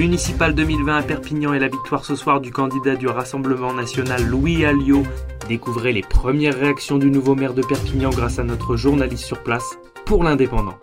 municipales 0.00 0.54
2020 0.54 0.96
à 0.96 1.02
Perpignan 1.02 1.52
et 1.52 1.58
la 1.58 1.68
victoire 1.68 2.06
ce 2.06 2.14
soir 2.14 2.40
du 2.40 2.50
candidat 2.50 2.96
du 2.96 3.06
Rassemblement 3.06 3.74
national 3.74 4.24
Louis 4.24 4.64
Alliot. 4.64 5.02
Découvrez 5.46 5.92
les 5.92 6.00
premières 6.00 6.58
réactions 6.58 6.96
du 6.96 7.10
nouveau 7.10 7.34
maire 7.34 7.52
de 7.52 7.60
Perpignan 7.60 8.08
grâce 8.08 8.38
à 8.38 8.42
notre 8.42 8.76
journaliste 8.76 9.26
sur 9.26 9.42
place 9.42 9.76
pour 10.06 10.24
l'Indépendant. 10.24 10.78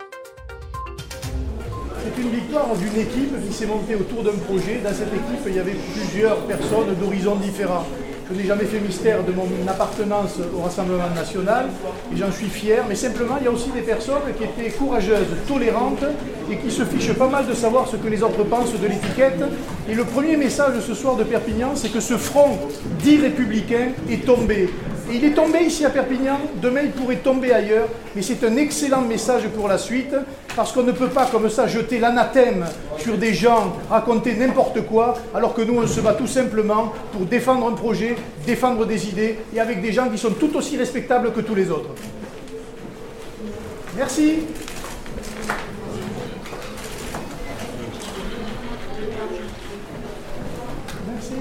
C'est 2.00 2.22
une 2.22 2.30
victoire 2.30 2.76
d'une 2.76 3.00
équipe 3.00 3.44
qui 3.44 3.52
s'est 3.52 3.66
montée 3.66 3.96
autour 3.96 4.22
d'un 4.22 4.38
projet. 4.38 4.80
Dans 4.84 4.94
cette 4.94 5.12
équipe, 5.12 5.44
il 5.48 5.54
y 5.56 5.58
avait 5.58 5.76
plusieurs 5.92 6.38
personnes 6.46 6.94
d'horizons 7.00 7.34
différents. 7.34 7.88
Je 8.30 8.36
n'ai 8.36 8.46
jamais 8.46 8.64
fait 8.64 8.78
mystère 8.78 9.24
de 9.24 9.32
mon 9.32 9.46
appartenance 9.66 10.36
au 10.54 10.60
Rassemblement 10.60 11.08
national 11.14 11.66
et 12.12 12.16
j'en 12.16 12.30
suis 12.30 12.48
fier. 12.48 12.84
Mais 12.86 12.94
simplement, 12.94 13.36
il 13.40 13.44
y 13.44 13.48
a 13.48 13.50
aussi 13.50 13.70
des 13.70 13.80
personnes 13.80 14.20
qui 14.36 14.44
étaient 14.44 14.70
courageuses, 14.70 15.28
tolérantes 15.46 16.04
et 16.50 16.56
qui 16.58 16.70
se 16.70 16.84
fichent 16.84 17.14
pas 17.14 17.28
mal 17.28 17.46
de 17.46 17.54
savoir 17.54 17.88
ce 17.88 17.96
que 17.96 18.06
les 18.06 18.22
autres 18.22 18.44
pensent 18.44 18.78
de 18.78 18.86
l'étiquette. 18.86 19.40
Et 19.88 19.94
le 19.94 20.04
premier 20.04 20.36
message 20.36 20.78
ce 20.86 20.92
soir 20.92 21.16
de 21.16 21.24
Perpignan, 21.24 21.70
c'est 21.74 21.90
que 21.90 22.00
ce 22.00 22.18
front 22.18 22.58
dit 23.02 23.16
républicain 23.16 23.92
est 24.10 24.26
tombé. 24.26 24.68
Et 25.10 25.16
il 25.16 25.24
est 25.24 25.34
tombé 25.34 25.60
ici 25.60 25.86
à 25.86 25.90
Perpignan, 25.90 26.38
demain 26.60 26.82
il 26.84 26.90
pourrait 26.90 27.16
tomber 27.16 27.54
ailleurs, 27.54 27.88
mais 28.14 28.20
c'est 28.20 28.44
un 28.44 28.56
excellent 28.58 29.00
message 29.00 29.48
pour 29.56 29.66
la 29.66 29.78
suite, 29.78 30.14
parce 30.58 30.72
qu'on 30.72 30.82
ne 30.82 30.90
peut 30.90 31.06
pas 31.06 31.26
comme 31.26 31.48
ça 31.48 31.68
jeter 31.68 32.00
l'anathème 32.00 32.64
sur 32.98 33.16
des 33.16 33.32
gens, 33.32 33.76
raconter 33.88 34.34
n'importe 34.34 34.80
quoi, 34.86 35.14
alors 35.32 35.54
que 35.54 35.62
nous 35.62 35.78
on 35.80 35.86
se 35.86 36.00
bat 36.00 36.14
tout 36.14 36.26
simplement 36.26 36.92
pour 37.12 37.26
défendre 37.26 37.68
un 37.68 37.74
projet, 37.74 38.16
défendre 38.44 38.84
des 38.84 39.08
idées, 39.08 39.38
et 39.54 39.60
avec 39.60 39.80
des 39.80 39.92
gens 39.92 40.08
qui 40.08 40.18
sont 40.18 40.32
tout 40.32 40.56
aussi 40.56 40.76
respectables 40.76 41.32
que 41.32 41.42
tous 41.42 41.54
les 41.54 41.70
autres. 41.70 41.90
Merci. 43.96 44.38
Merci. 51.06 51.34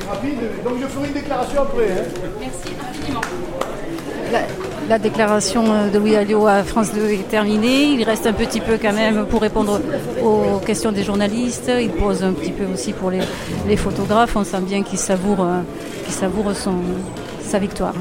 C'est 0.00 0.08
rapide. 0.08 0.64
Donc 0.64 0.74
je 0.82 0.86
ferai 0.88 1.06
une 1.06 1.14
déclaration 1.14 1.62
après. 1.62 1.92
hein. 1.92 2.30
Merci 2.40 2.74
infiniment. 2.90 3.20
La, 4.32 4.40
la 4.88 4.98
déclaration 4.98 5.62
de 5.92 5.98
Louis 5.98 6.16
Alliot 6.16 6.46
à 6.46 6.64
France 6.64 6.92
2 6.92 7.10
est 7.10 7.28
terminée. 7.28 7.92
Il 7.92 8.02
reste 8.02 8.26
un 8.26 8.32
petit 8.32 8.60
peu 8.60 8.78
quand 8.80 8.92
même 8.92 9.26
pour 9.26 9.42
répondre 9.42 9.80
aux 10.24 10.58
questions 10.58 10.90
des 10.90 11.02
journalistes. 11.02 11.70
Il 11.80 11.90
pose 11.90 12.24
un 12.24 12.32
petit 12.32 12.50
peu 12.50 12.64
aussi 12.64 12.92
pour 12.92 13.10
les, 13.10 13.76
photographes. 13.76 14.34
On 14.34 14.44
sent 14.44 14.62
bien 14.62 14.82
qu'il 14.82 14.98
savoure, 14.98 15.42
euh, 15.42 15.60
savoure 16.08 16.54
son, 16.54 16.76
sa 17.42 17.58
victoire. 17.58 17.94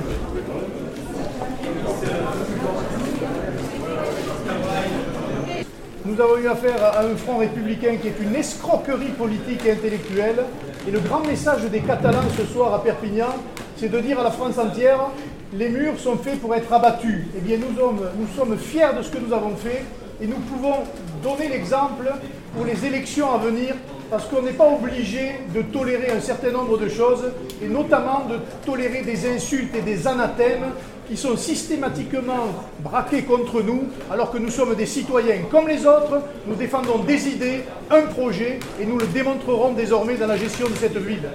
Nous 6.06 6.20
avons 6.20 6.38
eu 6.38 6.48
affaire 6.48 6.84
à 6.84 7.04
un 7.04 7.16
front 7.16 7.38
républicain 7.38 7.98
qui 8.02 8.08
est 8.08 8.20
une 8.22 8.36
escroquerie 8.36 9.12
politique 9.18 9.66
et 9.66 9.72
intellectuelle. 9.74 10.44
Et 10.88 10.92
le 10.92 11.00
grand 11.00 11.26
message 11.26 11.64
des 11.72 11.82
Catalans 11.82 12.30
ce 12.38 12.46
soir 12.52 12.74
à 12.74 12.84
Perpignan, 12.84 13.36
c'est 13.78 13.90
de 13.90 14.00
dire 14.00 14.20
à 14.20 14.24
la 14.24 14.32
France 14.32 14.58
entière, 14.58 15.09
les 15.53 15.69
murs 15.69 15.99
sont 15.99 16.17
faits 16.17 16.39
pour 16.39 16.55
être 16.55 16.71
abattus. 16.71 17.25
Eh 17.35 17.41
bien, 17.41 17.57
nous 17.57 17.77
sommes, 17.77 18.02
nous 18.17 18.27
sommes 18.35 18.57
fiers 18.57 18.94
de 18.97 19.03
ce 19.03 19.09
que 19.11 19.17
nous 19.17 19.33
avons 19.33 19.55
fait 19.55 19.83
et 20.21 20.27
nous 20.27 20.38
pouvons 20.38 20.75
donner 21.23 21.49
l'exemple 21.49 22.11
pour 22.55 22.66
les 22.66 22.85
élections 22.85 23.33
à 23.33 23.38
venir 23.38 23.75
parce 24.09 24.25
qu'on 24.25 24.41
n'est 24.41 24.52
pas 24.52 24.67
obligé 24.67 25.39
de 25.53 25.61
tolérer 25.61 26.11
un 26.11 26.19
certain 26.19 26.52
nombre 26.52 26.77
de 26.77 26.89
choses 26.89 27.31
et 27.61 27.67
notamment 27.67 28.25
de 28.29 28.38
tolérer 28.66 29.02
des 29.02 29.29
insultes 29.29 29.73
et 29.75 29.81
des 29.81 30.07
anathèmes 30.07 30.66
qui 31.07 31.17
sont 31.17 31.35
systématiquement 31.38 32.47
braqués 32.79 33.23
contre 33.23 33.61
nous 33.61 33.83
alors 34.11 34.31
que 34.31 34.38
nous 34.38 34.49
sommes 34.49 34.75
des 34.75 34.85
citoyens 34.85 35.44
comme 35.49 35.67
les 35.67 35.85
autres, 35.85 36.22
nous 36.45 36.55
défendons 36.55 36.99
des 36.99 37.27
idées, 37.29 37.63
un 37.89 38.02
projet 38.02 38.59
et 38.79 38.85
nous 38.85 38.97
le 38.97 39.07
démontrerons 39.07 39.73
désormais 39.73 40.16
dans 40.16 40.28
la 40.28 40.38
gestion 40.38 40.69
de 40.69 40.75
cette 40.75 40.97
ville. 40.97 41.29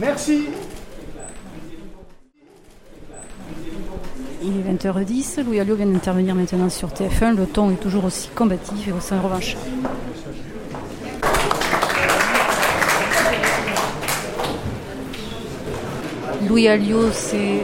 Merci. 0.00 0.46
Il 4.42 4.48
est 4.48 4.72
20h10. 4.72 5.44
Louis 5.44 5.58
Alliot 5.58 5.74
vient 5.74 5.86
d'intervenir 5.86 6.34
maintenant 6.34 6.68
sur 6.68 6.88
TF1. 6.88 7.36
Le 7.36 7.46
ton 7.46 7.70
est 7.70 7.80
toujours 7.80 8.04
aussi 8.04 8.28
combatif 8.28 8.86
et 8.86 8.92
aussi 8.92 9.14
revanche. 9.14 9.56
Louis 16.48 16.68
Alliot 16.68 17.10
s'est 17.10 17.60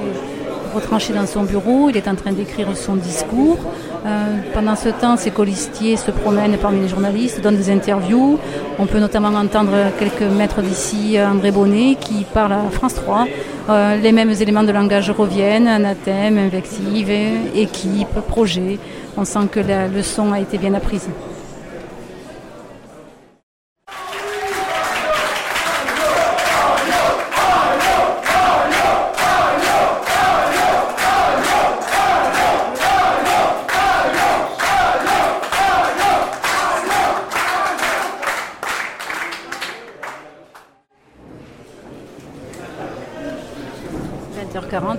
retranché 0.75 1.13
dans 1.13 1.27
son 1.27 1.45
bureau. 1.45 1.89
Il 1.91 1.97
est 1.97 2.09
en 2.09 2.15
train 2.15 2.33
d'écrire 2.33 2.69
son 2.77 2.97
discours. 2.97 3.59
Euh, 4.07 4.37
pendant 4.53 4.77
ce 4.77 4.91
temps, 4.91 5.17
ses 5.17 5.31
colistiers 5.31 5.97
se 5.97 6.11
promènent 6.11 6.59
parmi 6.59 6.81
les 6.81 6.89
journalistes, 6.89 7.41
donnent 7.41 7.57
des 7.57 7.71
interviews. 7.71 8.39
On 8.79 8.87
peut 8.87 8.99
notamment 8.99 9.29
entendre 9.29 9.73
quelques 9.99 10.31
maîtres 10.31 10.61
d'ici, 10.61 11.19
André 11.19 11.51
Bonnet, 11.51 11.97
qui 11.99 12.25
parle 12.25 12.53
à 12.53 12.63
France 12.71 12.95
3. 12.95 13.27
Euh, 13.71 13.97
les 13.97 14.13
mêmes 14.13 14.31
éléments 14.31 14.65
de 14.65 14.73
langage 14.73 15.11
reviennent, 15.11 15.69
anathème, 15.69 16.37
invective, 16.39 17.11
équipe, 17.55 18.21
projet. 18.29 18.79
On 19.17 19.25
sent 19.25 19.47
que 19.51 19.61
la 19.61 19.89
leçon 19.89 20.33
a 20.33 20.41
été 20.41 20.59
bien 20.59 20.75
apprise.– 20.75 21.09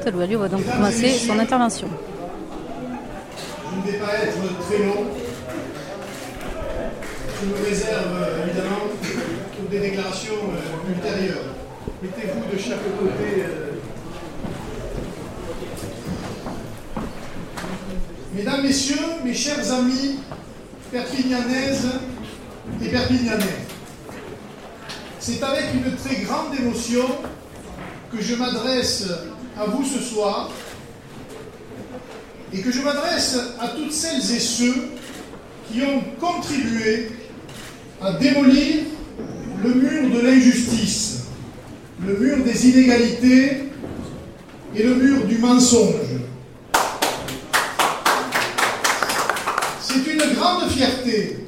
20h40, 0.05 0.11
Louis 0.11 0.23
Alliot 0.23 0.39
va 0.39 0.47
donc 0.49 0.65
commencer 0.65 1.09
son 1.09 1.37
intervention. 1.39 1.87
Je 3.71 3.91
ne 3.91 3.91
vais 3.91 3.99
pas 3.99 4.13
être 4.23 4.37
très 4.67 4.85
long. 4.85 5.05
Je 7.41 7.47
me 7.49 7.65
réserve 7.67 8.15
euh, 8.21 8.45
évidemment 8.47 8.87
pour 9.57 9.69
des 9.69 9.79
déclarations 9.79 10.33
euh, 10.33 10.91
ultérieures. 10.93 11.45
Mettez-vous 12.01 12.55
de 12.55 12.57
chaque 12.61 12.83
côté. 12.99 13.43
euh. 13.43 13.71
Mesdames, 18.33 18.63
Messieurs, 18.63 18.97
mes 19.23 19.33
chers 19.33 19.71
amis 19.73 20.19
perpignanaises 20.91 21.87
et 22.83 22.87
perpignanais, 22.89 23.43
c'est 25.19 25.41
avec 25.43 25.65
une 25.73 25.95
très 25.95 26.15
grande 26.23 26.53
émotion 26.59 27.05
que 28.11 28.21
je 28.21 28.35
m'adresse 28.35 29.07
à 29.57 29.65
vous 29.65 29.83
ce 29.85 30.01
soir 30.01 30.49
et 32.53 32.61
que 32.61 32.71
je 32.71 32.81
m'adresse 32.81 33.37
à 33.59 33.69
toutes 33.69 33.91
celles 33.91 34.19
et 34.35 34.39
ceux 34.39 34.89
qui 35.71 35.81
ont 35.83 36.01
contribué 36.19 37.09
à 38.01 38.13
démolir 38.13 38.83
le 39.63 39.73
mur 39.73 40.15
de 40.15 40.21
l'injustice, 40.21 41.25
le 42.05 42.17
mur 42.17 42.43
des 42.43 42.69
inégalités 42.69 43.63
et 44.75 44.83
le 44.83 44.95
mur 44.95 45.25
du 45.25 45.37
mensonge. 45.37 45.95
C'est 49.81 50.11
une 50.11 50.35
grande 50.35 50.69
fierté 50.69 51.39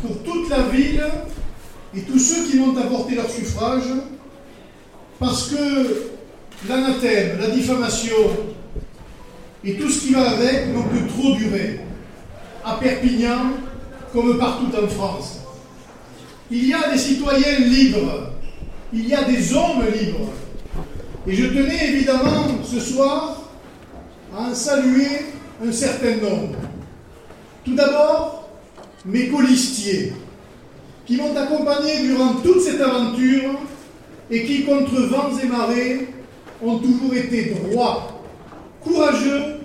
pour 0.00 0.22
toute 0.22 0.48
la 0.48 0.62
ville 0.62 1.04
et 1.94 2.00
tous 2.02 2.18
ceux 2.18 2.44
qui 2.44 2.58
m'ont 2.58 2.76
apporté 2.76 3.16
leur 3.16 3.28
suffrage 3.28 3.84
parce 5.18 5.48
que 5.48 5.56
l'anathème, 6.68 7.38
la 7.40 7.48
diffamation 7.48 8.16
et 9.64 9.74
tout 9.74 9.88
ce 9.88 10.06
qui 10.06 10.14
va 10.14 10.30
avec 10.30 10.72
n'ont 10.72 10.84
que 10.84 11.08
trop 11.08 11.34
duré, 11.34 11.80
à 12.64 12.74
Perpignan 12.76 13.52
comme 14.12 14.38
partout 14.38 14.70
en 14.76 14.88
France. 14.88 15.40
Il 16.50 16.68
y 16.68 16.72
a 16.72 16.92
des 16.92 16.98
citoyens 16.98 17.58
libres, 17.58 18.30
il 18.92 19.08
y 19.08 19.14
a 19.14 19.24
des 19.24 19.52
hommes 19.52 19.84
libres. 19.92 20.32
Et 21.26 21.34
je 21.34 21.46
tenais 21.46 21.88
évidemment 21.88 22.46
ce 22.64 22.78
soir 22.78 23.42
à 24.34 24.42
en 24.42 24.54
saluer 24.54 25.26
un 25.64 25.72
certain 25.72 26.16
nombre. 26.16 26.54
Tout 27.64 27.74
d'abord, 27.74 28.48
mes 29.04 29.28
colistiers, 29.28 30.12
qui 31.04 31.16
m'ont 31.16 31.36
accompagné 31.36 32.00
durant 32.02 32.34
toute 32.34 32.60
cette 32.60 32.80
aventure 32.80 33.50
et 34.30 34.44
qui, 34.44 34.64
contre 34.64 35.00
vents 35.02 35.36
et 35.42 35.46
marées, 35.46 36.08
ont 36.62 36.78
toujours 36.78 37.14
été 37.14 37.54
droits, 37.54 38.22
courageux, 38.82 39.60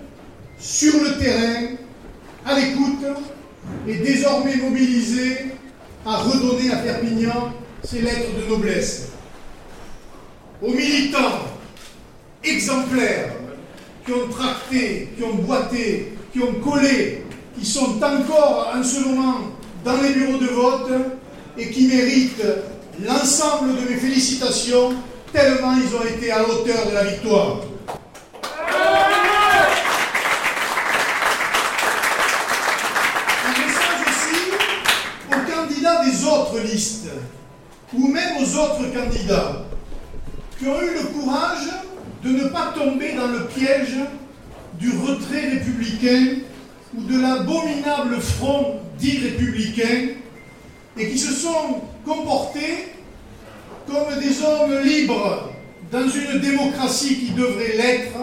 sur 0.60 0.94
le 1.04 1.18
terrain, 1.18 1.76
à 2.46 2.60
l'écoute 2.60 3.06
et 3.88 3.96
désormais 3.96 4.56
mobilisés 4.58 5.38
à 6.06 6.18
redonner 6.18 6.72
à 6.72 6.78
Perpignan 6.78 7.54
ses 7.84 8.02
lettres 8.02 8.30
de 8.40 8.50
noblesse. 8.50 9.10
Aux 10.62 10.72
militants 10.72 11.46
exemplaires 12.44 13.34
qui 14.06 14.12
ont 14.12 14.28
tracté, 14.30 15.10
qui 15.16 15.24
ont 15.24 15.36
boité, 15.36 16.14
qui 16.34 16.40
ont 16.40 16.54
collé, 16.56 17.24
qui 17.58 17.66
sont 17.66 18.02
encore 18.04 18.74
en 18.76 18.84
ce 18.84 19.00
moment 19.02 19.38
dans 19.84 20.02
les 20.02 20.14
bureaux 20.14 20.38
de 20.38 20.48
vote 20.48 20.92
et 21.58 21.70
qui 21.70 21.88
méritent 21.88 22.44
l'ensemble 23.04 23.76
de 23.76 23.90
mes 23.90 23.98
félicitations 23.98 24.94
tellement 25.32 25.74
ils 25.74 25.96
ont 25.96 26.04
été 26.04 26.32
à 26.32 26.40
la 26.40 26.50
hauteur 26.50 26.88
de 26.88 26.94
la 26.94 27.04
victoire. 27.06 27.58
Un 33.46 33.52
message 33.52 34.02
aussi 34.08 34.52
aux 35.30 35.52
candidats 35.52 36.06
des 36.06 36.26
autres 36.26 36.60
listes 36.60 37.10
ou 37.94 38.08
même 38.08 38.38
aux 38.38 38.56
autres 38.58 38.94
candidats 38.94 39.64
qui 40.58 40.68
ont 40.68 40.82
eu 40.82 40.94
le 40.94 41.04
courage 41.20 41.70
de 42.24 42.30
ne 42.30 42.48
pas 42.50 42.74
tomber 42.76 43.14
dans 43.14 43.28
le 43.28 43.46
piège 43.48 43.96
du 44.80 44.92
retrait 44.92 45.50
républicain 45.50 46.38
ou 46.96 47.04
de 47.04 47.20
l'abominable 47.20 48.20
front 48.20 48.80
dit 48.98 49.20
républicain 49.20 50.10
et 50.98 51.10
qui 51.10 51.18
se 51.18 51.34
sont 51.34 51.82
comportés 52.06 52.92
comme 53.92 54.20
des 54.20 54.42
hommes 54.42 54.80
libres 54.84 55.52
dans 55.92 56.08
une 56.08 56.40
démocratie 56.40 57.16
qui 57.18 57.32
devrait 57.32 57.76
l'être 57.76 58.18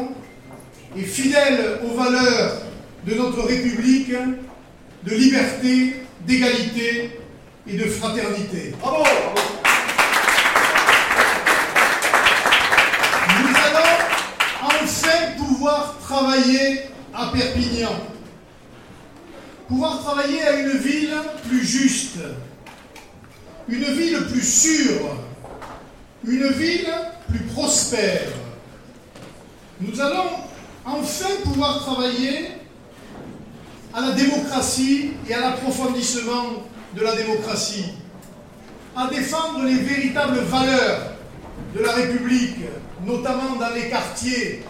et 0.96 1.02
fidèles 1.02 1.80
aux 1.84 1.94
valeurs 1.94 2.62
de 3.06 3.14
notre 3.14 3.42
République 3.42 4.12
de 5.04 5.14
liberté, 5.14 5.96
d'égalité 6.26 7.20
et 7.66 7.76
de 7.76 7.84
fraternité. 7.84 8.74
Bravo 8.80 9.04
Nous 13.28 13.56
allons 13.66 14.64
enfin 14.64 15.32
pouvoir 15.36 15.96
travailler 16.02 16.80
à 17.14 17.26
Perpignan. 17.26 17.92
Pouvoir 19.68 20.02
travailler 20.02 20.42
à 20.42 20.60
une 20.60 20.78
ville 20.78 21.14
plus 21.46 21.64
juste, 21.64 22.16
une 23.68 23.84
ville 23.84 24.18
plus 24.32 24.42
sûre, 24.42 25.27
une 26.26 26.48
ville 26.48 26.88
plus 27.28 27.40
prospère. 27.40 28.28
Nous 29.80 30.00
allons 30.00 30.30
enfin 30.84 31.28
pouvoir 31.44 31.78
travailler 31.80 32.48
à 33.94 34.00
la 34.00 34.12
démocratie 34.12 35.12
et 35.28 35.34
à 35.34 35.40
l'approfondissement 35.40 36.64
de 36.94 37.02
la 37.02 37.14
démocratie, 37.14 37.92
à 38.96 39.06
défendre 39.08 39.62
les 39.64 39.76
véritables 39.76 40.40
valeurs 40.40 41.12
de 41.76 41.82
la 41.82 41.92
République, 41.92 42.58
notamment 43.04 43.56
dans 43.58 43.74
les 43.74 43.88
quartiers 43.88 44.64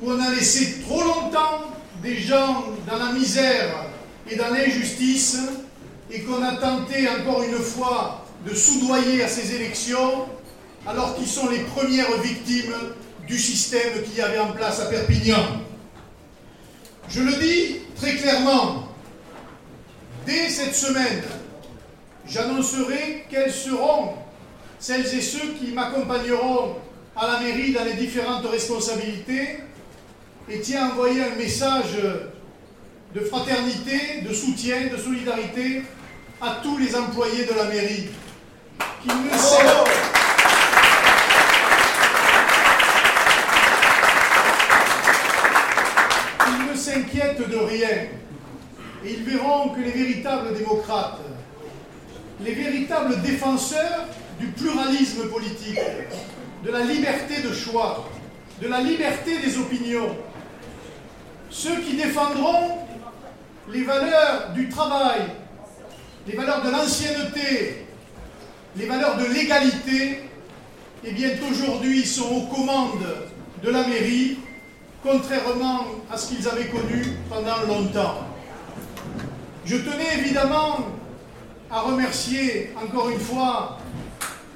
où 0.00 0.10
on 0.10 0.20
a 0.20 0.30
laissé 0.30 0.80
trop 0.86 1.02
longtemps 1.02 1.64
des 2.02 2.16
gens 2.16 2.64
dans 2.86 2.98
la 2.98 3.12
misère 3.12 3.86
et 4.30 4.36
dans 4.36 4.50
l'injustice 4.50 5.38
et 6.10 6.22
qu'on 6.22 6.42
a 6.42 6.56
tenté 6.56 7.08
encore 7.08 7.42
une 7.42 7.58
fois 7.58 8.24
de 8.46 8.54
soudoyer 8.54 9.22
à 9.22 9.28
ces 9.28 9.54
élections 9.54 10.26
alors 10.86 11.16
qu'ils 11.16 11.26
sont 11.26 11.48
les 11.48 11.60
premières 11.60 12.20
victimes 12.20 12.74
du 13.26 13.38
système 13.38 14.02
qu'il 14.04 14.16
y 14.16 14.20
avait 14.20 14.38
en 14.38 14.52
place 14.52 14.80
à 14.80 14.86
Perpignan. 14.86 15.42
Je 17.08 17.22
le 17.22 17.32
dis 17.36 17.80
très 17.96 18.16
clairement, 18.16 18.88
dès 20.26 20.48
cette 20.48 20.74
semaine, 20.74 21.22
j'annoncerai 22.26 23.26
quelles 23.30 23.52
seront 23.52 24.14
celles 24.78 25.06
et 25.14 25.20
ceux 25.20 25.54
qui 25.58 25.72
m'accompagneront 25.72 26.76
à 27.16 27.26
la 27.26 27.40
mairie 27.40 27.72
dans 27.72 27.84
les 27.84 27.94
différentes 27.94 28.46
responsabilités 28.46 29.58
et 30.48 30.60
tiens 30.60 30.88
à 30.88 30.92
envoyer 30.92 31.24
un 31.24 31.34
message 31.34 31.98
de 33.14 33.20
fraternité, 33.20 34.22
de 34.26 34.32
soutien, 34.32 34.86
de 34.92 34.96
solidarité 34.96 35.82
à 36.40 36.60
tous 36.62 36.78
les 36.78 36.94
employés 36.94 37.44
de 37.44 37.54
la 37.54 37.64
mairie 37.64 38.08
qui 39.02 39.08
ne 39.08 40.17
de 47.18 47.56
rien. 47.56 47.88
Et 49.04 49.12
ils 49.12 49.24
verront 49.24 49.70
que 49.70 49.80
les 49.80 49.90
véritables 49.90 50.56
démocrates, 50.56 51.20
les 52.44 52.52
véritables 52.52 53.20
défenseurs 53.22 54.06
du 54.38 54.46
pluralisme 54.48 55.28
politique, 55.28 55.80
de 56.64 56.70
la 56.70 56.80
liberté 56.80 57.42
de 57.42 57.52
choix, 57.52 58.08
de 58.60 58.68
la 58.68 58.80
liberté 58.80 59.38
des 59.38 59.56
opinions, 59.58 60.16
ceux 61.50 61.80
qui 61.80 61.96
défendront 61.96 62.78
les 63.70 63.84
valeurs 63.84 64.50
du 64.54 64.68
travail, 64.68 65.22
les 66.26 66.36
valeurs 66.36 66.62
de 66.62 66.70
l'ancienneté, 66.70 67.86
les 68.76 68.86
valeurs 68.86 69.16
de 69.16 69.24
l'égalité, 69.26 70.22
eh 71.04 71.12
bien 71.12 71.30
aujourd'hui 71.50 72.04
sont 72.04 72.28
aux 72.28 72.46
commandes 72.46 73.06
de 73.62 73.70
la 73.70 73.86
mairie, 73.86 74.38
contrairement 75.02 75.84
à 76.10 76.16
ce 76.16 76.28
qu'ils 76.28 76.48
avaient 76.48 76.68
connu 76.68 77.02
pendant 77.28 77.62
longtemps. 77.66 78.26
Je 79.64 79.76
tenais 79.76 80.18
évidemment 80.18 80.78
à 81.70 81.80
remercier 81.80 82.72
encore 82.82 83.10
une 83.10 83.20
fois 83.20 83.78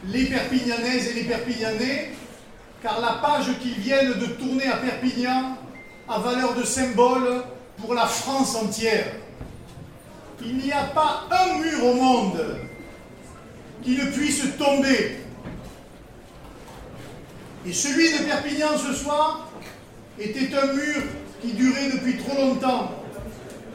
les 0.06 0.24
Perpignanaises 0.26 1.08
et 1.08 1.14
les 1.14 1.24
Perpignanais, 1.24 2.12
car 2.82 3.00
la 3.00 3.20
page 3.22 3.58
qu'ils 3.60 3.78
viennent 3.78 4.14
de 4.14 4.26
tourner 4.26 4.66
à 4.66 4.76
Perpignan 4.76 5.56
a 6.08 6.18
valeur 6.18 6.54
de 6.54 6.64
symbole 6.64 7.44
pour 7.80 7.94
la 7.94 8.06
France 8.06 8.56
entière. 8.56 9.12
Il 10.44 10.56
n'y 10.56 10.72
a 10.72 10.84
pas 10.84 11.24
un 11.30 11.58
mur 11.58 11.86
au 11.86 11.94
monde 11.94 12.58
qui 13.82 13.96
ne 13.96 14.06
puisse 14.06 14.42
tomber. 14.58 15.18
Et 17.64 17.72
celui 17.72 18.12
de 18.12 18.24
Perpignan 18.24 18.76
ce 18.76 18.92
soir 18.92 19.51
était 20.18 20.56
un 20.56 20.72
mur 20.72 21.02
qui 21.40 21.52
durait 21.52 21.90
depuis 21.92 22.16
trop 22.18 22.36
longtemps. 22.40 22.92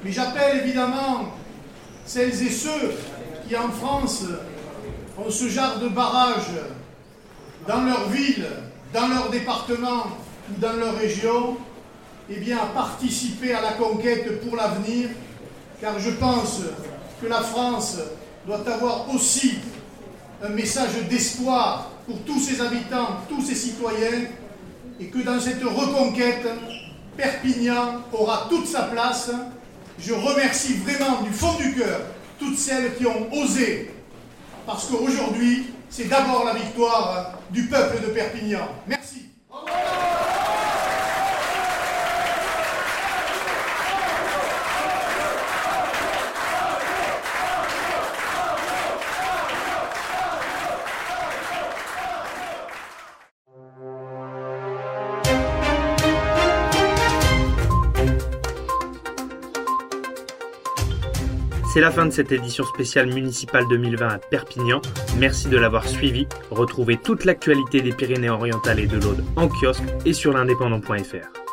Mais 0.03 0.11
j'appelle 0.11 0.65
évidemment 0.65 1.33
celles 2.05 2.41
et 2.41 2.49
ceux 2.49 2.93
qui 3.47 3.55
en 3.55 3.69
France 3.69 4.23
ont 5.17 5.29
ce 5.29 5.47
genre 5.49 5.79
de 5.79 5.89
barrage 5.89 6.51
dans 7.67 7.81
leur 7.81 8.07
ville, 8.09 8.47
dans 8.93 9.07
leur 9.07 9.29
département 9.29 10.05
ou 10.49 10.59
dans 10.59 10.73
leur 10.73 10.95
région, 10.97 11.57
eh 12.29 12.53
à 12.53 12.65
participer 12.73 13.53
à 13.53 13.61
la 13.61 13.71
conquête 13.73 14.41
pour 14.41 14.55
l'avenir, 14.55 15.09
car 15.81 15.99
je 15.99 16.11
pense 16.11 16.61
que 17.21 17.27
la 17.27 17.41
France 17.41 17.97
doit 18.45 18.63
avoir 18.69 19.13
aussi 19.13 19.55
un 20.43 20.49
message 20.49 21.07
d'espoir 21.09 21.91
pour 22.05 22.19
tous 22.21 22.39
ses 22.39 22.61
habitants, 22.61 23.17
tous 23.27 23.41
ses 23.41 23.55
citoyens, 23.55 24.27
et 24.99 25.05
que 25.05 25.19
dans 25.19 25.39
cette 25.39 25.63
reconquête, 25.63 26.47
Perpignan 27.15 28.03
aura 28.13 28.47
toute 28.49 28.67
sa 28.67 28.83
place. 28.83 29.31
Je 29.99 30.13
remercie 30.13 30.75
vraiment 30.75 31.21
du 31.21 31.31
fond 31.31 31.53
du 31.55 31.75
cœur 31.75 32.01
toutes 32.39 32.57
celles 32.57 32.95
qui 32.95 33.05
ont 33.07 33.33
osé, 33.33 33.91
parce 34.65 34.85
qu'aujourd'hui, 34.85 35.67
c'est 35.89 36.07
d'abord 36.07 36.45
la 36.45 36.53
victoire 36.53 37.39
du 37.49 37.63
peuple 37.63 38.01
de 38.05 38.11
Perpignan. 38.11 38.67
C'est 61.77 61.81
la 61.81 61.91
fin 61.91 62.07
de 62.07 62.11
cette 62.11 62.31
édition 62.31 62.63
spéciale 62.63 63.13
municipale 63.13 63.65
2020 63.69 64.07
à 64.07 64.17
Perpignan. 64.17 64.81
Merci 65.19 65.47
de 65.47 65.57
l'avoir 65.57 65.87
suivi. 65.87 66.25
Retrouvez 66.49 66.97
toute 66.97 67.23
l'actualité 67.23 67.81
des 67.81 67.91
Pyrénées-Orientales 67.91 68.79
et 68.79 68.87
de 68.87 68.97
l'Aude 68.97 69.23
en 69.35 69.47
kiosque 69.47 69.83
et 70.03 70.13
sur 70.13 70.33
l'indépendant.fr. 70.33 71.46